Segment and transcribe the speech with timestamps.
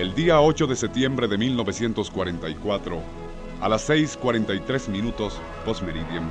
[0.00, 3.02] El día 8 de septiembre de 1944,
[3.60, 6.30] a las 6.43 minutos post-meridian,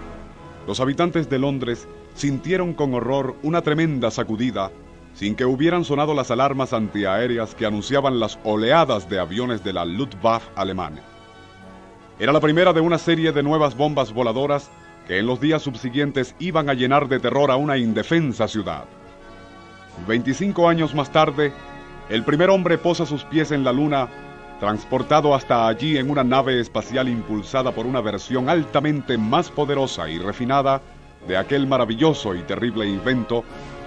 [0.66, 4.72] los habitantes de Londres sintieron con horror una tremenda sacudida
[5.14, 9.86] sin que hubieran sonado las alarmas antiaéreas que anunciaban las oleadas de aviones de la
[9.86, 11.04] Luftwaffe alemana.
[12.18, 14.72] Era la primera de una serie de nuevas bombas voladoras
[15.08, 18.86] que en los días subsiguientes iban a llenar de terror a una indefensa ciudad.
[20.08, 21.54] 25 años más tarde,
[22.10, 24.10] el primer hombre posa sus pies en la Luna,
[24.60, 30.18] transportado hasta allí en una nave espacial impulsada por una versión altamente más poderosa y
[30.18, 30.82] refinada
[31.28, 33.44] de aquel maravilloso y terrible invento,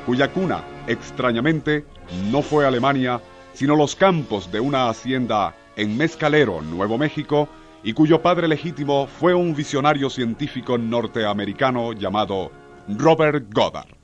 [0.07, 1.85] cuya cuna, extrañamente,
[2.31, 3.21] no fue Alemania,
[3.55, 7.48] sino los campos de una hacienda en Mezcalero, Nuevo México,
[7.83, 12.53] y cuyo padre legítimo fue un visionario científico norteamericano llamado
[12.89, 14.02] Robert Goddard.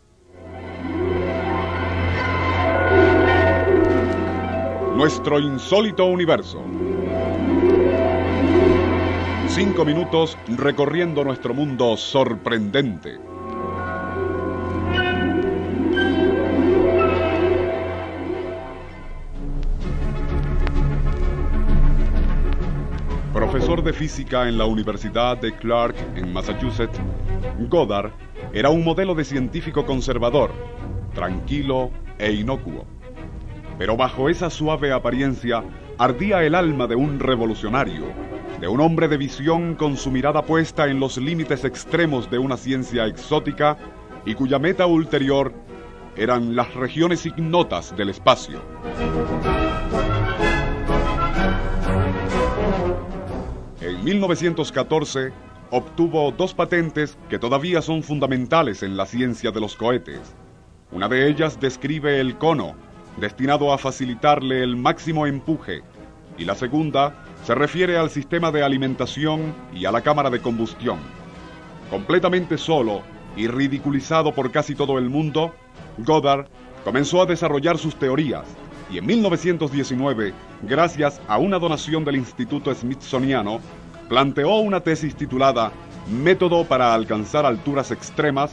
[4.99, 6.61] Nuestro insólito universo.
[9.47, 13.17] Cinco minutos recorriendo nuestro mundo sorprendente.
[23.33, 26.99] Profesor de física en la Universidad de Clark en Massachusetts,
[27.69, 28.11] Goddard
[28.53, 30.51] era un modelo de científico conservador,
[31.15, 32.98] tranquilo e inocuo
[33.79, 35.63] pero bajo esa suave apariencia
[35.99, 38.07] ardía el alma de un revolucionario,
[38.61, 42.57] de un hombre de visión con su mirada puesta en los límites extremos de una
[42.57, 43.79] ciencia exótica
[44.27, 45.53] y cuya meta ulterior
[46.17, 48.61] eran las regiones ignotas del espacio.
[53.81, 55.33] En 1914
[55.71, 60.21] obtuvo dos patentes que todavía son fundamentales en la ciencia de los cohetes.
[60.91, 62.75] Una de ellas describe el cono,
[63.21, 65.83] destinado a facilitarle el máximo empuje,
[66.37, 70.99] y la segunda se refiere al sistema de alimentación y a la cámara de combustión.
[71.91, 73.03] Completamente solo
[73.37, 75.55] y ridiculizado por casi todo el mundo,
[75.99, 76.47] Goddard
[76.85, 78.45] comenzó a desarrollar sus teorías
[78.91, 83.61] y en 1919, gracias a una donación del Instituto Smithsoniano,
[84.09, 85.73] planteó una tesis titulada
[86.11, 88.53] Método para alcanzar alturas extremas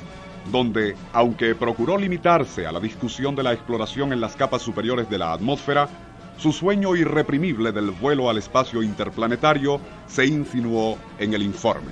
[0.52, 5.18] donde, aunque procuró limitarse a la discusión de la exploración en las capas superiores de
[5.18, 5.90] la atmósfera,
[6.38, 11.92] su sueño irreprimible del vuelo al espacio interplanetario se insinuó en el informe.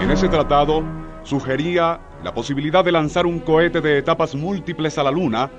[0.00, 0.84] En ese tratado
[1.24, 5.50] sugería la posibilidad de lanzar un cohete de etapas múltiples a la Luna,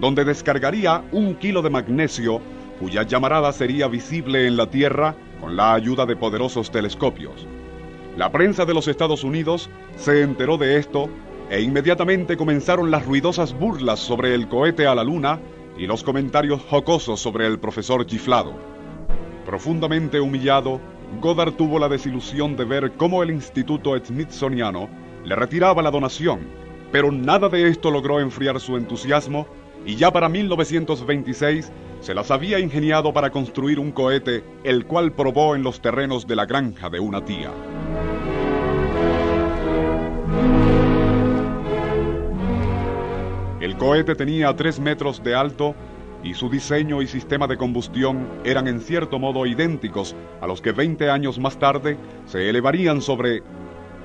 [0.00, 2.40] donde descargaría un kilo de magnesio
[2.80, 7.46] cuya llamarada sería visible en la Tierra con la ayuda de poderosos telescopios.
[8.16, 11.10] La prensa de los Estados Unidos se enteró de esto
[11.50, 15.40] e inmediatamente comenzaron las ruidosas burlas sobre el cohete a la Luna
[15.76, 18.54] y los comentarios jocosos sobre el profesor chiflado.
[19.44, 20.80] Profundamente humillado,
[21.20, 24.88] Goddard tuvo la desilusión de ver cómo el Instituto Smithsoniano
[25.24, 26.40] le retiraba la donación,
[26.92, 29.46] pero nada de esto logró enfriar su entusiasmo
[29.84, 35.54] y ya para 1926 se las había ingeniado para construir un cohete, el cual probó
[35.54, 37.50] en los terrenos de la granja de una tía.
[43.60, 45.74] El cohete tenía 3 metros de alto
[46.22, 50.72] y su diseño y sistema de combustión eran en cierto modo idénticos a los que
[50.72, 51.96] 20 años más tarde
[52.26, 53.42] se elevarían sobre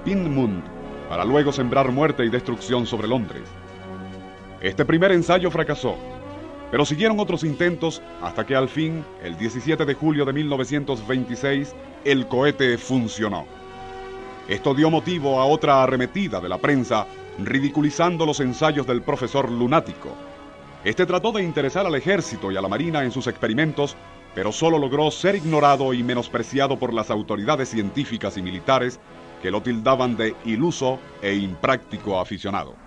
[0.04, 0.64] Pinmund
[1.10, 3.44] para luego sembrar muerte y destrucción sobre Londres.
[4.62, 5.96] Este primer ensayo fracasó
[6.72, 11.74] pero siguieron otros intentos hasta que al fin, el 17 de julio de 1926,
[12.04, 13.46] el cohete funcionó.
[14.48, 17.08] Esto dio motivo a otra arremetida de la prensa,
[17.40, 20.10] ridiculizando los ensayos del profesor lunático.
[20.84, 23.96] Este trató de interesar al ejército y a la marina en sus experimentos,
[24.36, 29.00] pero solo logró ser ignorado y menospreciado por las autoridades científicas y militares
[29.42, 32.85] que lo tildaban de iluso e impráctico aficionado.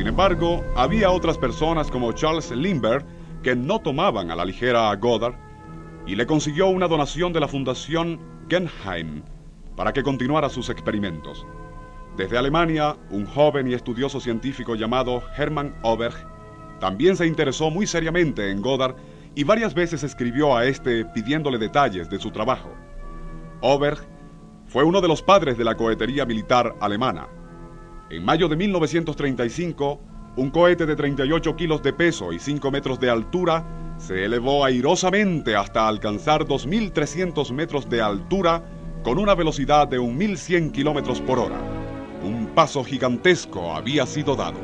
[0.00, 3.04] Sin embargo, había otras personas como Charles Lindbergh
[3.42, 5.34] que no tomaban a la ligera a Goddard
[6.06, 8.18] y le consiguió una donación de la Fundación
[8.48, 9.22] Genheim
[9.76, 11.46] para que continuara sus experimentos.
[12.16, 16.14] Desde Alemania, un joven y estudioso científico llamado Hermann Oberg
[16.80, 18.96] también se interesó muy seriamente en Goddard
[19.34, 22.70] y varias veces escribió a este pidiéndole detalles de su trabajo.
[23.60, 23.98] Oberg
[24.64, 27.28] fue uno de los padres de la cohetería militar alemana
[28.10, 30.00] en mayo de 1935,
[30.36, 33.64] un cohete de 38 kilos de peso y 5 metros de altura
[33.98, 38.64] se elevó airosamente hasta alcanzar 2.300 metros de altura
[39.04, 41.60] con una velocidad de 1.100 kilómetros por hora.
[42.24, 44.58] Un paso gigantesco había sido dado.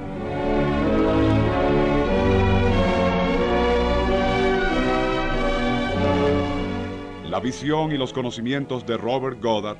[7.30, 9.78] La visión y los conocimientos de Robert Goddard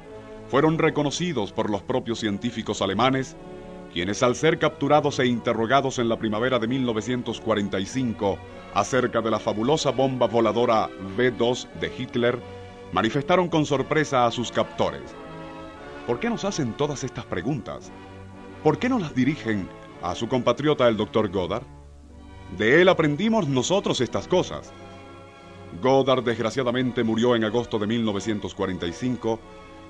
[0.48, 3.36] fueron reconocidos por los propios científicos alemanes,
[3.92, 8.38] quienes al ser capturados e interrogados en la primavera de 1945
[8.74, 12.38] acerca de la fabulosa bomba voladora V2 de Hitler,
[12.92, 15.14] manifestaron con sorpresa a sus captores.
[16.06, 17.90] ¿Por qué nos hacen todas estas preguntas?
[18.62, 19.68] ¿Por qué no las dirigen
[20.02, 21.64] a su compatriota el doctor Goddard?
[22.56, 24.72] De él aprendimos nosotros estas cosas.
[25.82, 29.40] Goddard desgraciadamente murió en agosto de 1945,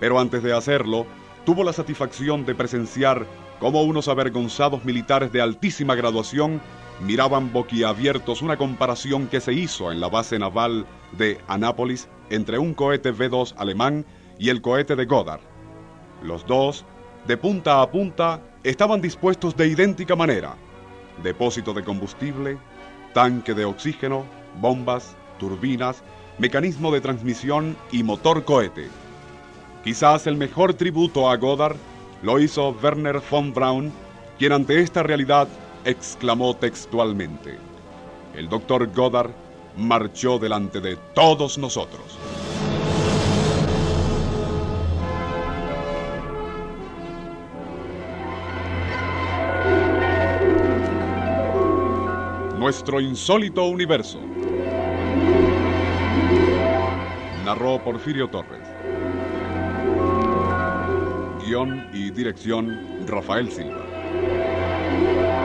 [0.01, 1.07] pero antes de hacerlo,
[1.45, 3.27] tuvo la satisfacción de presenciar
[3.61, 6.61] cómo unos avergonzados militares de altísima graduación
[7.01, 12.75] miraban boquiabiertos una comparación que se hizo en la base naval de Anápolis entre un
[12.75, 14.05] cohete V2 alemán
[14.39, 15.41] y el cohete de Goddard.
[16.23, 16.85] Los dos,
[17.27, 20.57] de punta a punta, estaban dispuestos de idéntica manera.
[21.23, 22.59] Depósito de combustible,
[23.15, 24.25] tanque de oxígeno,
[24.61, 26.03] bombas, turbinas,
[26.39, 28.89] mecanismo de transmisión y motor cohete.
[29.87, 31.77] Quizás el mejor tributo a Goddard
[32.21, 33.93] lo hizo Werner von Braun,
[34.37, 35.47] quien ante esta realidad
[35.85, 37.57] exclamó textualmente,
[38.35, 39.31] el doctor Goddard
[39.77, 42.19] marchó delante de todos nosotros.
[52.59, 54.19] Nuestro insólito universo.
[57.45, 58.67] Narró Porfirio Torres.
[61.93, 62.77] Y dirección
[63.07, 65.36] Rafael Silva.